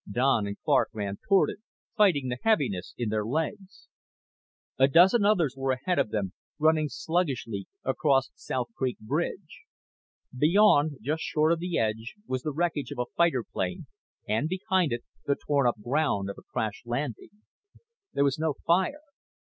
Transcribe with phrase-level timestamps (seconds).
[0.11, 1.59] Don and Clark ran toward it,
[1.95, 3.87] fighting the heaviness in their legs.
[4.79, 9.61] A dozen others were ahead of them, running sluggishly across South Creek Bridge.
[10.35, 13.85] Beyond, just short of the edge, was the wreckage of a fighter plane
[14.27, 17.43] and, behind it, the torn up ground of a crash landing.
[18.11, 19.01] There was no fire.